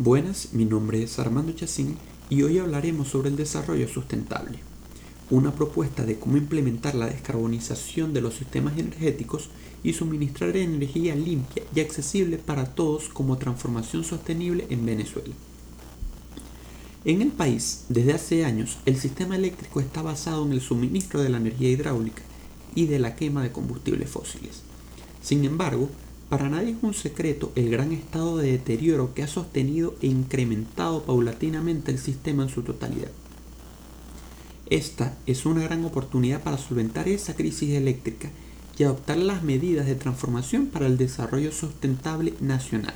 [0.00, 1.96] Buenas, mi nombre es Armando Chacín
[2.30, 4.60] y hoy hablaremos sobre el desarrollo sustentable,
[5.28, 9.50] una propuesta de cómo implementar la descarbonización de los sistemas energéticos
[9.82, 15.34] y suministrar energía limpia y accesible para todos como transformación sostenible en Venezuela.
[17.04, 21.30] En el país, desde hace años, el sistema eléctrico está basado en el suministro de
[21.30, 22.22] la energía hidráulica
[22.76, 24.62] y de la quema de combustibles fósiles.
[25.20, 25.90] Sin embargo,
[26.28, 31.02] para nadie es un secreto el gran estado de deterioro que ha sostenido e incrementado
[31.02, 33.10] paulatinamente el sistema en su totalidad.
[34.68, 38.30] Esta es una gran oportunidad para solventar esa crisis eléctrica
[38.78, 42.94] y adoptar las medidas de transformación para el desarrollo sustentable nacional.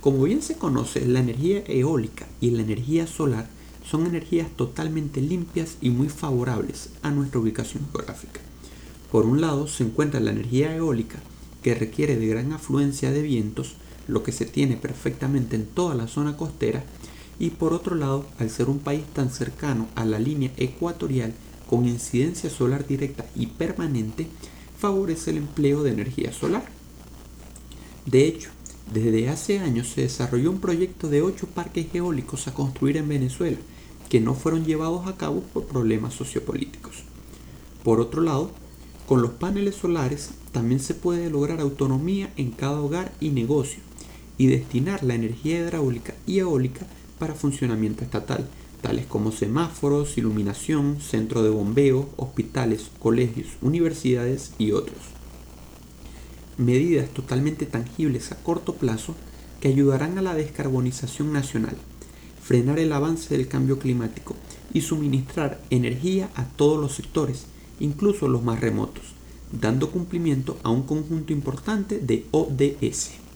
[0.00, 3.48] Como bien se conoce, la energía eólica y la energía solar
[3.88, 8.40] son energías totalmente limpias y muy favorables a nuestra ubicación geográfica.
[9.12, 11.20] Por un lado se encuentra la energía eólica,
[11.62, 13.74] que requiere de gran afluencia de vientos,
[14.08, 16.84] lo que se tiene perfectamente en toda la zona costera,
[17.38, 21.32] y por otro lado, al ser un país tan cercano a la línea ecuatorial
[21.68, 24.26] con incidencia solar directa y permanente,
[24.78, 26.64] favorece el empleo de energía solar.
[28.06, 28.50] De hecho,
[28.92, 33.58] desde hace años se desarrolló un proyecto de 8 parques eólicos a construir en Venezuela,
[34.08, 37.04] que no fueron llevados a cabo por problemas sociopolíticos.
[37.84, 38.50] Por otro lado,
[39.10, 43.80] con los paneles solares también se puede lograr autonomía en cada hogar y negocio
[44.38, 46.86] y destinar la energía hidráulica y eólica
[47.18, 48.46] para funcionamiento estatal,
[48.80, 55.00] tales como semáforos, iluminación, centro de bombeo, hospitales, colegios, universidades y otros.
[56.56, 59.16] Medidas totalmente tangibles a corto plazo
[59.60, 61.74] que ayudarán a la descarbonización nacional,
[62.40, 64.36] frenar el avance del cambio climático
[64.72, 67.46] y suministrar energía a todos los sectores,
[67.80, 69.02] incluso los más remotos,
[69.50, 73.29] dando cumplimiento a un conjunto importante de ODS.